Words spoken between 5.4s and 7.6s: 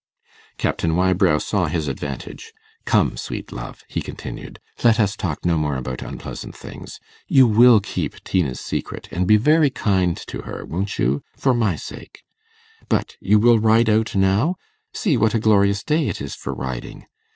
no more about unpleasant things. You